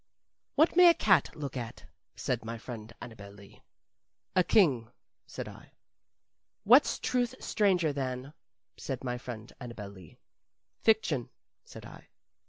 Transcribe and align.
"What 0.55 0.75
may 0.75 0.89
a 0.89 0.95
cat 0.95 1.35
look 1.35 1.55
at?" 1.55 1.85
said 2.15 2.43
my 2.43 2.57
friend 2.57 2.91
Annabel 2.99 3.29
Lee. 3.29 3.61
"A 4.35 4.43
king," 4.43 4.89
said 5.27 5.47
I. 5.47 5.73
"What's 6.63 6.97
truth 6.97 7.35
stranger 7.39 7.93
than?" 7.93 8.33
said 8.77 9.03
my 9.03 9.19
friend 9.19 9.53
Annabel 9.59 9.89
Lee. 9.89 10.17
"Fiction," 10.81 11.29
said 11.65 11.85
I. 11.85 12.07